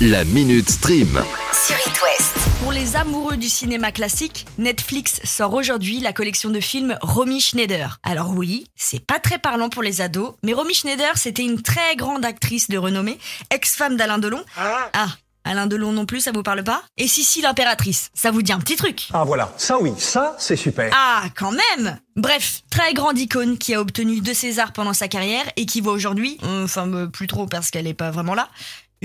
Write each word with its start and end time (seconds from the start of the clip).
La 0.00 0.24
Minute 0.24 0.68
Stream. 0.68 1.22
sur 1.52 1.76
It 1.76 2.02
West. 2.02 2.34
Pour 2.60 2.70
les 2.72 2.96
amoureux 2.96 3.36
du 3.38 3.48
cinéma 3.48 3.92
classique, 3.92 4.46
Netflix 4.58 5.20
sort 5.24 5.54
aujourd'hui 5.54 6.00
la 6.00 6.12
collection 6.12 6.50
de 6.50 6.60
films 6.60 6.98
Romy 7.00 7.40
Schneider. 7.40 7.98
Alors 8.02 8.30
oui, 8.30 8.66
c'est 8.76 9.04
pas 9.04 9.18
très 9.18 9.38
parlant 9.38 9.70
pour 9.70 9.82
les 9.82 10.02
ados, 10.02 10.34
mais 10.42 10.52
Romy 10.52 10.74
Schneider, 10.74 11.16
c'était 11.16 11.44
une 11.44 11.62
très 11.62 11.96
grande 11.96 12.26
actrice 12.26 12.68
de 12.68 12.76
renommée, 12.76 13.18
ex-femme 13.50 13.96
d'Alain 13.96 14.18
Delon. 14.18 14.44
Ah, 14.58 15.08
Alain 15.44 15.66
Delon 15.66 15.92
non 15.92 16.06
plus, 16.06 16.20
ça 16.20 16.32
vous 16.32 16.42
parle 16.42 16.64
pas? 16.64 16.82
Et 16.98 17.06
Sissi 17.06 17.40
l'impératrice, 17.40 18.10
ça 18.14 18.30
vous 18.32 18.42
dit 18.42 18.52
un 18.52 18.58
petit 18.58 18.76
truc? 18.76 19.08
Ah 19.14 19.24
voilà, 19.24 19.52
ça 19.56 19.78
oui, 19.80 19.92
ça 19.96 20.36
c'est 20.38 20.56
super. 20.56 20.92
Ah, 20.94 21.24
quand 21.36 21.52
même 21.52 21.98
Bref, 22.16 22.62
très 22.70 22.94
grande 22.94 23.18
icône 23.18 23.58
qui 23.58 23.74
a 23.74 23.80
obtenu 23.80 24.20
deux 24.20 24.34
Césars 24.34 24.72
pendant 24.72 24.94
sa 24.94 25.06
carrière 25.06 25.44
et 25.56 25.66
qui 25.66 25.80
voit 25.80 25.92
aujourd'hui, 25.92 26.38
enfin 26.42 26.90
euh, 26.92 27.06
plus 27.06 27.26
trop 27.26 27.46
parce 27.46 27.70
qu'elle 27.70 27.86
est 27.86 27.94
pas 27.94 28.10
vraiment 28.10 28.34
là, 28.34 28.48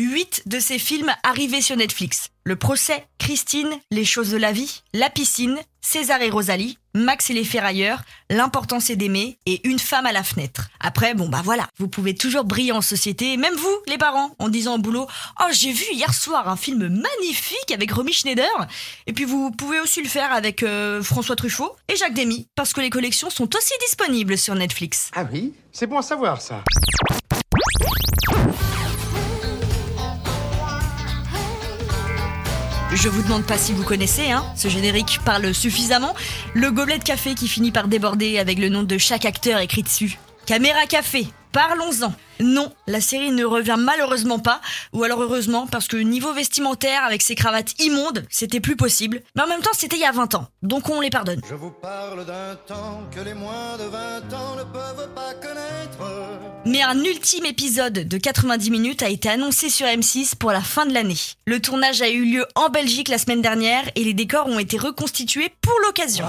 huit 0.02 0.44
de 0.46 0.60
ses 0.60 0.80
films 0.80 1.12
arrivés 1.24 1.62
sur 1.62 1.76
Netflix. 1.76 2.30
Le 2.44 2.56
procès, 2.56 3.06
Christine, 3.20 3.70
Les 3.92 4.04
choses 4.04 4.32
de 4.32 4.38
la 4.38 4.52
vie, 4.52 4.82
La 4.94 5.12
piscine, 5.12 5.58
César 5.80 6.22
et 6.22 6.32
Rosalie, 6.32 6.78
Max 6.96 7.30
et 7.30 7.34
les 7.34 7.44
ferrailleurs, 7.44 8.02
L'importance 8.30 8.90
est 8.90 8.96
d'aimer 8.96 9.38
et 9.46 9.68
Une 9.68 9.78
femme 9.78 10.08
à 10.08 10.12
la 10.12 10.24
fenêtre. 10.24 10.70
Après, 10.80 11.14
bon 11.14 11.30
bah 11.30 11.42
voilà, 11.44 11.68
vous 11.78 11.88
pouvez 11.88 12.16
toujours 12.16 12.44
briller 12.44 12.72
en 12.72 12.82
société, 12.82 13.38
même 13.38 13.54
vous, 13.56 13.78
les 13.88 14.00
parents, 14.00 14.36
en 14.40 14.50
disant 14.50 14.76
au 14.76 14.80
boulot 14.80 15.08
Oh, 15.40 15.50
j'ai 15.52 15.72
vu 15.72 15.86
hier 15.94 16.14
soir 16.14 16.50
un 16.50 16.58
film 16.58 16.88
magnifique 16.88 17.72
avec 17.72 17.92
Romy 17.92 18.14
Schneider. 18.14 18.50
Et 19.06 19.14
puis 19.14 19.26
vous 19.26 19.52
pouvez 19.52 19.80
aussi 19.80 20.02
le 20.02 20.10
faire 20.10 20.32
avec 20.32 20.64
euh, 20.64 21.04
François 21.04 21.36
Truffaut 21.36 21.76
et 21.88 21.96
Jacques 21.96 22.16
Demy, 22.16 22.48
parce 22.56 22.74
que 22.74 22.82
les 22.82 22.90
collections 22.90 23.30
sont 23.30 23.56
aussi 23.56 23.74
disponibles 23.86 24.38
sur 24.38 24.56
Netflix. 24.56 25.12
Ah 25.16 25.26
oui? 25.32 25.54
C'est 25.72 25.88
bon 25.88 26.00
à 26.00 26.02
savoir 26.02 26.42
ça. 26.42 26.64
Je 32.94 33.08
vous 33.08 33.24
demande 33.24 33.46
pas 33.46 33.58
si 33.58 33.72
vous 33.72 33.84
connaissez, 33.84 34.32
hein, 34.32 34.44
ce 34.58 34.68
générique 34.68 35.20
parle 35.24 35.54
suffisamment. 35.54 36.14
Le 36.54 36.72
gobelet 36.72 37.00
de 37.00 37.04
café 37.04 37.36
qui 37.36 37.48
finit 37.48 37.72
par 37.72 37.88
déborder 37.88 38.38
avec 38.38 38.60
le 38.60 38.68
nom 38.68 38.84
de 38.84 38.98
chaque 38.98 39.24
acteur 39.24 39.60
écrit 39.60 39.82
dessus. 39.82 40.20
Caméra 40.46 40.86
Café, 40.88 41.28
parlons-en. 41.52 42.14
Non, 42.40 42.74
la 42.88 43.02
série 43.02 43.32
ne 43.32 43.46
revient 43.46 43.76
malheureusement 43.78 44.40
pas, 44.40 44.62
ou 44.94 45.04
alors 45.04 45.22
heureusement, 45.22 45.68
parce 45.68 45.88
que 45.88 45.98
niveau 45.98 46.34
vestimentaire, 46.34 47.04
avec 47.04 47.22
ses 47.22 47.36
cravates 47.36 47.80
immondes, 47.80 48.26
c'était 48.30 48.60
plus 48.60 48.76
possible. 48.76 49.22
Mais 49.36 49.44
en 49.44 49.48
même 49.48 49.62
temps, 49.62 49.72
c'était 49.74 49.98
il 49.98 50.02
y 50.02 50.06
a 50.06 50.12
20 50.12 50.36
ans, 50.36 50.48
donc 50.64 50.90
on 50.90 51.02
les 51.02 51.12
pardonne. 51.12 51.42
Je 51.48 51.56
vous 51.56 51.70
parle 51.70 52.26
d'un 52.26 52.56
temps 52.68 53.04
que 53.16 53.22
les 53.22 53.36
moins 53.36 53.78
de 53.78 53.84
20 53.84 54.34
ans 54.34 54.56
ne 54.56 54.64
peuvent 54.64 55.10
pas 55.14 55.34
connaître. 55.36 55.72
Mais 56.66 56.82
un 56.82 57.04
ultime 57.04 57.46
épisode 57.46 58.08
de 58.08 58.18
90 58.18 58.72
minutes 58.72 59.04
a 59.04 59.10
été 59.10 59.30
annoncé 59.30 59.70
sur 59.70 59.86
M6 59.88 60.36
pour 60.36 60.52
la 60.52 60.62
fin 60.62 60.86
de 60.86 60.94
l'année. 60.94 61.18
Le 61.46 61.60
tournage 61.60 62.02
a 62.02 62.10
eu 62.10 62.24
lieu 62.24 62.46
en 62.56 62.70
Belgique 62.70 63.10
la 63.10 63.18
semaine 63.18 63.42
dernière 63.42 63.84
et 63.96 64.04
les 64.04 64.14
décors 64.14 64.48
ont 64.48 64.60
été 64.60 64.78
reconstitués 64.78 65.54
pour 65.62 65.74
l'occasion. 65.86 66.26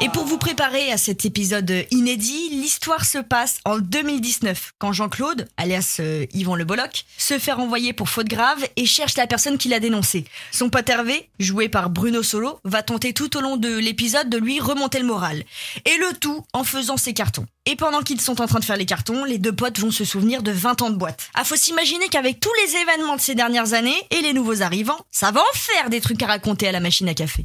Et 0.00 0.08
pour 0.08 0.24
vous 0.24 0.38
préparer 0.38 0.90
à 0.90 0.96
cet 0.96 1.24
épisode 1.24 1.72
inédit, 1.90 2.48
l'histoire 2.50 3.04
se 3.04 3.18
passe 3.18 3.58
en 3.64 3.78
2019, 3.78 4.72
quand 4.78 4.92
Jean-Claude, 4.92 5.48
alias 5.56 5.96
euh, 6.00 6.26
Yvon 6.34 6.56
Le 6.56 6.64
Bolloc, 6.64 7.04
se 7.16 7.38
fait 7.38 7.52
renvoyer 7.52 7.92
pour 7.92 8.08
faute 8.08 8.26
grave 8.26 8.66
et 8.76 8.86
cherche 8.86 9.16
la 9.16 9.26
personne 9.26 9.56
qui 9.56 9.68
l'a 9.68 9.80
dénoncé. 9.80 10.24
Son 10.50 10.68
pote 10.68 10.88
Hervé, 10.88 11.28
joué 11.38 11.68
par 11.68 11.90
Bruno 11.90 12.22
Solo, 12.22 12.58
va 12.64 12.82
tenter 12.82 13.12
tout 13.12 13.36
au 13.36 13.40
long 13.40 13.56
de 13.56 13.76
l'épisode 13.76 14.28
de 14.28 14.38
lui 14.38 14.60
remonter 14.60 14.98
le 14.98 15.06
moral. 15.06 15.44
Et 15.84 15.96
le 15.98 16.16
tout 16.18 16.44
en 16.52 16.64
faisant 16.64 16.96
ses 16.96 17.14
cartons. 17.14 17.46
Et 17.66 17.76
pendant 17.76 18.02
qu'ils 18.02 18.20
sont 18.20 18.40
en 18.40 18.46
train 18.46 18.58
de 18.58 18.64
faire 18.64 18.76
les 18.76 18.86
cartons, 18.86 19.24
les 19.24 19.38
deux 19.38 19.54
potes 19.54 19.78
vont 19.78 19.90
se 19.90 20.04
souvenir 20.04 20.42
de 20.42 20.50
20 20.50 20.82
ans 20.82 20.90
de 20.90 20.96
boîte. 20.96 21.28
Ah, 21.34 21.44
faut 21.44 21.56
s'imaginer 21.56 22.08
qu'avec 22.08 22.40
tous 22.40 22.52
les 22.64 22.76
événements 22.76 23.16
de 23.16 23.20
ces 23.20 23.34
dernières 23.34 23.72
années 23.72 24.02
et 24.10 24.20
les 24.22 24.32
nouveaux 24.32 24.62
arrivants, 24.62 24.98
ça 25.10 25.30
va 25.30 25.40
en 25.40 25.56
faire 25.56 25.88
des 25.88 26.00
trucs 26.00 26.22
à 26.22 26.26
raconter 26.26 26.68
à 26.68 26.72
la 26.72 26.80
machine 26.80 27.08
à 27.08 27.14
café. 27.14 27.44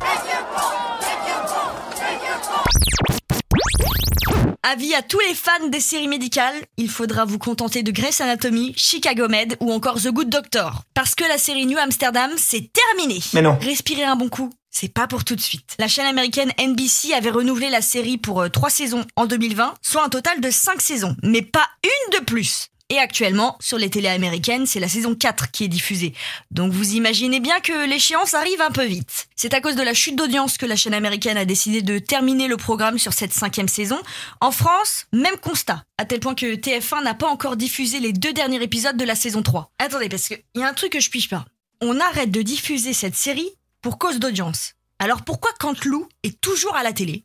Avis 4.72 4.94
à 4.94 5.02
tous 5.02 5.20
les 5.28 5.34
fans 5.34 5.68
des 5.70 5.80
séries 5.80 6.08
médicales, 6.08 6.54
il 6.78 6.92
faudra 6.92 7.26
vous 7.26 7.40
contenter 7.40 7.82
de 7.82 7.90
Grey's 7.90 8.22
Anatomy, 8.22 8.72
Chicago 8.78 9.28
Med 9.28 9.58
ou 9.62 9.72
encore 9.72 10.00
The 10.00 10.10
Good 10.10 10.30
Doctor. 10.30 10.84
Parce 10.94 11.16
que 11.16 11.24
la 11.24 11.40
série 11.40 11.66
New 11.66 11.80
Amsterdam, 11.80 12.30
c'est 12.38 12.70
terminé. 12.72 13.20
Mais 13.34 13.42
non. 13.42 13.58
Respirez 13.60 14.04
un 14.04 14.16
bon 14.16 14.30
coup. 14.30 14.52
C'est 14.70 14.94
pas 14.94 15.08
pour 15.08 15.26
tout 15.26 15.36
de 15.36 15.42
suite. 15.42 15.76
La 15.80 15.88
chaîne 15.88 16.06
américaine 16.06 16.52
NBC 16.60 17.16
avait 17.16 17.32
renouvelé 17.32 17.72
la 17.72 17.82
série 17.82 18.20
pour 18.20 18.42
euh, 18.42 18.50
trois 18.50 18.70
saisons 18.70 19.08
en 19.16 19.26
2020, 19.26 19.74
soit 19.82 20.06
un 20.06 20.10
total 20.10 20.40
de 20.40 20.52
5 20.52 20.80
saisons, 20.80 21.18
mais 21.24 21.42
pas 21.42 21.68
une 21.84 22.20
de 22.20 22.24
plus. 22.26 22.68
Et 22.92 22.98
actuellement, 22.98 23.56
sur 23.60 23.78
les 23.78 23.92
télés 23.92 24.08
américaines, 24.08 24.66
c'est 24.66 24.80
la 24.80 24.88
saison 24.88 25.14
4 25.14 25.52
qui 25.52 25.64
est 25.64 25.68
diffusée. 25.68 26.14
Donc 26.50 26.74
vous 26.74 26.94
imaginez 26.94 27.40
bien 27.40 27.60
que 27.60 27.88
l'échéance 27.88 28.34
arrive 28.34 28.62
un 28.62 28.72
peu 28.72 28.84
vite. 28.84 29.28
C'est 29.36 29.54
à 29.54 29.62
cause 29.62 29.76
de 29.76 29.84
la 29.84 29.94
chute 29.94 30.16
d'audience 30.16 30.58
que 30.58 30.66
la 30.66 30.76
chaîne 30.76 30.96
américaine 30.96 31.38
a 31.38 31.46
décidé 31.46 31.84
de 31.84 32.00
terminer 32.00 32.48
le 32.48 32.58
programme 32.58 32.98
sur 32.98 33.14
cette 33.14 33.32
cinquième 33.32 33.68
saison. 33.68 34.00
En 34.42 34.52
France, 34.52 35.06
même 35.14 35.38
constat, 35.38 35.84
à 36.00 36.06
tel 36.06 36.20
point 36.20 36.34
que 36.34 36.56
TF1 36.56 37.04
n'a 37.04 37.14
pas 37.14 37.28
encore 37.28 37.58
diffusé 37.58 38.00
les 38.00 38.12
deux 38.12 38.34
derniers 38.34 38.64
épisodes 38.64 38.98
de 38.98 39.06
la 39.06 39.16
saison 39.16 39.44
3. 39.44 39.72
Attendez, 39.78 40.10
parce 40.10 40.28
qu'il 40.28 40.42
y 40.56 40.64
a 40.64 40.68
un 40.68 40.74
truc 40.74 40.94
que 40.94 41.00
je 41.00 41.12
pige 41.12 41.30
pas. 41.30 41.46
On 41.82 42.00
arrête 42.00 42.32
de 42.32 42.42
diffuser 42.42 42.94
cette 42.94 43.16
série 43.16 43.52
pour 43.84 44.00
cause 44.00 44.18
d'audience. 44.18 44.74
Alors 44.98 45.22
pourquoi 45.22 45.52
Canteloup 45.60 46.10
est 46.24 46.42
toujours 46.42 46.76
à 46.76 46.82
la 46.82 46.92
télé? 46.92 47.24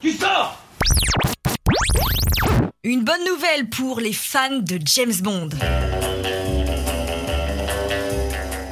Une 2.86 3.02
bonne 3.02 3.24
nouvelle 3.24 3.66
pour 3.70 3.98
les 3.98 4.12
fans 4.12 4.58
de 4.60 4.78
James 4.84 5.14
Bond. 5.22 5.48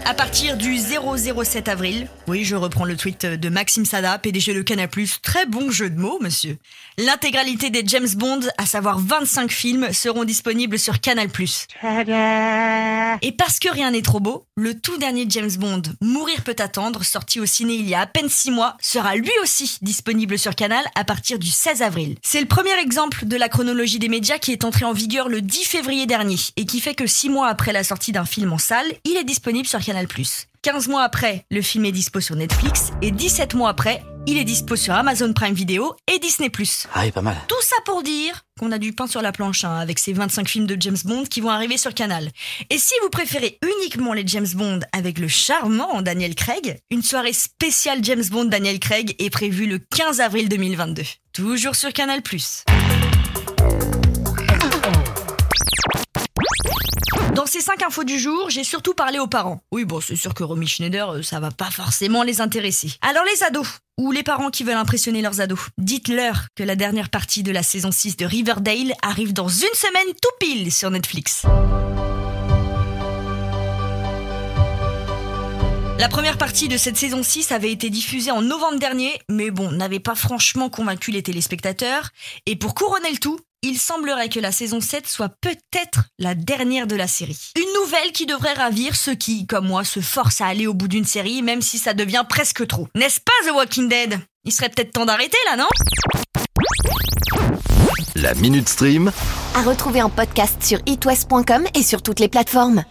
À 0.05 0.15
partir 0.15 0.57
du 0.57 0.77
007 0.77 1.69
avril, 1.69 2.09
oui, 2.27 2.45
je 2.45 2.57
reprends 2.57 2.85
le 2.85 2.97
tweet 2.97 3.25
de 3.25 3.49
Maxime 3.49 3.85
Sada, 3.85 4.19
PDG 4.19 4.53
de 4.53 4.63
Canal+, 4.63 4.89
très 5.23 5.47
bon 5.47 5.71
jeu 5.71 5.91
de 5.91 5.99
mots, 5.99 6.19
monsieur. 6.21 6.59
L'intégralité 6.99 7.71
des 7.71 7.85
James 7.87 8.09
Bond, 8.17 8.41
à 8.59 8.67
savoir 8.67 8.99
25 8.99 9.51
films, 9.51 9.93
seront 9.93 10.25
disponibles 10.25 10.79
sur 10.79 11.01
Canal+. 11.01 11.29
Et 13.23 13.33
parce 13.33 13.59
que 13.61 13.69
rien 13.71 13.93
n'est 13.93 14.03
trop 14.03 14.19
beau, 14.19 14.45
le 14.57 14.79
tout 14.79 14.99
dernier 14.99 15.25
James 15.29 15.51
Bond, 15.57 15.83
Mourir 16.01 16.43
peut 16.43 16.57
attendre, 16.59 17.05
sorti 17.05 17.39
au 17.39 17.47
ciné 17.47 17.75
il 17.75 17.89
y 17.89 17.95
a 17.95 18.01
à 18.01 18.07
peine 18.07 18.29
6 18.29 18.51
mois, 18.51 18.77
sera 18.81 19.15
lui 19.15 19.31
aussi 19.43 19.79
disponible 19.83 20.39
sur 20.39 20.57
Canal 20.57 20.85
à 20.97 21.05
partir 21.05 21.39
du 21.39 21.51
16 21.51 21.83
avril. 21.83 22.17
C'est 22.23 22.41
le 22.41 22.47
premier 22.47 22.79
exemple 22.81 23.25
de 23.27 23.37
la 23.37 23.49
chronologie 23.49 24.01
des 24.01 24.09
médias 24.09 24.39
qui 24.39 24.53
est 24.53 24.65
entré 24.65 24.85
en 24.85 24.93
vigueur 24.93 25.29
le 25.29 25.43
10 25.43 25.65
février 25.65 26.07
dernier 26.07 26.37
et 26.57 26.67
qui 26.67 26.81
fait 26.81 26.95
que 26.95 27.07
6 27.07 27.29
mois 27.31 27.49
après 27.49 27.73
la 27.73 27.85
sortie 27.85 28.13
d'un 28.13 28.25
film 28.25 28.53
en 28.53 28.59
salle, 28.59 28.87
il 29.05 29.17
est 29.17 29.25
disponible 29.25 29.69
sur 29.69 29.81
Canal+. 29.81 29.92
15 30.63 30.89
mois 30.89 31.03
après, 31.03 31.45
le 31.51 31.61
film 31.61 31.85
est 31.87 31.93
dispo 31.93 32.21
sur 32.21 32.37
Netflix 32.37 32.93
et 33.03 33.11
17 33.11 33.55
mois 33.55 33.71
après, 33.71 34.03
il 34.27 34.39
est 34.39 34.45
dispo 34.45 34.77
sur 34.77 34.95
Amazon 34.95 35.33
Prime 35.33 35.55
Video 35.55 35.97
et 36.13 36.21
Disney+. 36.21 36.51
Ah 36.95 37.01
oui, 37.03 37.11
pas 37.11 37.21
mal. 37.21 37.37
Tout 37.49 37.61
ça 37.61 37.75
pour 37.85 38.05
dire 38.05 38.45
qu'on 38.61 38.71
a 38.71 38.79
du 38.79 38.93
pain 38.93 39.09
sur 39.09 39.23
la 39.23 39.33
planche 39.33 39.65
hein, 39.65 39.77
avec 39.77 39.99
ces 39.99 40.13
25 40.13 40.49
films 40.49 40.67
de 40.67 40.77
James 40.79 40.97
Bond 41.05 41.25
qui 41.25 41.41
vont 41.41 41.51
arriver 41.51 41.77
sur 41.77 41.95
Canal. 41.95 42.31
Et 42.71 42.79
si 42.79 42.95
vous 43.03 43.11
préférez 43.11 43.59
uniquement 43.81 44.13
les 44.13 44.25
James 44.27 44.47
Bond 44.55 44.81
avec 44.93 45.19
le 45.19 45.27
charmant 45.27 46.01
Daniel 46.01 46.37
Craig, 46.37 46.79
une 46.91 47.03
soirée 47.03 47.33
spéciale 47.33 47.99
James 48.03 48.25
Bond 48.31 48.45
Daniel 48.45 48.79
Craig 48.79 49.17
est 49.19 49.31
prévue 49.31 49.67
le 49.67 49.79
15 49.79 50.21
avril 50.21 50.49
2022. 50.49 51.03
Toujours 51.33 51.75
sur 51.75 51.93
Canal+. 51.93 52.23
Dans 57.35 57.47
ces 57.47 57.63
5 57.63 57.83
infos 57.83 58.05
du 58.05 58.19
jour, 58.19 58.51
j'ai 58.51 58.63
surtout 58.63 58.93
parlé 58.93 59.19
aux 59.19 59.27
parents. 59.27 59.63
Oui, 59.73 59.87
bon, 59.87 60.03
c'est 60.03 60.17
sûr 60.17 60.35
que 60.35 60.45
Romy 60.45 60.67
Schneider, 60.67 61.15
euh, 61.15 61.23
ça 61.23 61.41
va 61.41 61.51
pas 61.51 61.71
forcément 61.71 62.23
les 62.23 62.43
intéresser. 62.43 62.93
Alors 63.01 63.25
les 63.25 63.43
ados, 63.43 63.79
ou 63.99 64.13
les 64.13 64.23
parents 64.23 64.51
qui 64.51 64.65
veulent 64.65 64.77
impressionner 64.77 65.23
leurs 65.23 65.41
ados, 65.41 65.71
dites-leur 65.79 66.49
que 66.55 66.63
la 66.63 66.77
dernière 66.77 67.09
partie 67.09 67.43
de 67.43 67.51
la 67.51 67.63
saison 67.63 67.91
6 67.91 68.19
de 68.19 68.27
Riverdale 68.27 68.93
arrive 69.01 69.33
dans 69.33 69.49
une 69.49 69.75
semaine 69.75 70.15
tout 70.21 70.37
pile 70.41 70.71
sur 70.71 70.91
Netflix. 70.91 71.47
La 75.99 76.09
première 76.09 76.37
partie 76.37 76.69
de 76.69 76.77
cette 76.77 76.99
saison 76.99 77.23
6 77.23 77.51
avait 77.53 77.73
été 77.73 77.89
diffusée 77.89 78.33
en 78.33 78.43
novembre 78.43 78.79
dernier, 78.79 79.13
mais 79.31 79.51
bon, 79.51 79.71
n'avait 79.73 80.01
pas 80.01 80.17
franchement 80.17 80.69
convaincu 80.69 81.13
les 81.13 81.23
téléspectateurs. 81.23 82.11
Et 82.45 82.57
pour 82.57 82.75
couronner 82.75 83.11
le 83.11 83.19
tout, 83.19 83.39
il 83.63 83.79
semblerait 83.79 84.29
que 84.29 84.41
la 84.41 84.51
saison 84.51 84.81
7 84.81 85.07
soit 85.07 85.31
peut-être 85.41 86.05
la 86.19 86.35
dernière 86.35 86.89
de 86.89 86.97
la 86.97 87.07
série. 87.07 87.53
Une 87.57 87.83
nouvelle 87.83 88.11
qui 88.13 88.27
devrait 88.27 88.55
ravir 88.55 88.97
ceux 88.97 89.15
qui, 89.15 89.47
comme 89.47 89.69
moi, 89.69 89.85
se 89.85 90.01
forcent 90.01 90.41
à 90.41 90.47
aller 90.47 90.67
au 90.67 90.75
bout 90.75 90.89
d'une 90.89 91.05
série, 91.05 91.43
même 91.43 91.63
si 91.63 91.79
ça 91.79 91.95
devient 91.95 92.25
presque 92.29 92.67
trop. 92.67 92.89
N'est-ce 92.97 93.21
pas 93.21 93.33
The 93.47 93.55
Walking 93.55 93.89
Dead? 93.89 94.19
Il 94.45 94.53
serait 94.53 94.69
peut-être 94.69 94.93
temps 94.93 95.07
d'arrêter 95.07 95.39
là, 95.47 95.57
non? 95.57 95.69
La 98.17 98.35
Minute 98.35 98.69
Stream. 98.69 99.13
À 99.55 99.63
retrouver 99.63 100.03
en 100.03 100.11
podcast 100.11 100.61
sur 100.63 100.81
itwest.com 100.87 101.65
et 101.75 101.83
sur 101.83 102.03
toutes 102.03 102.19
les 102.19 102.29
plateformes. 102.29 102.85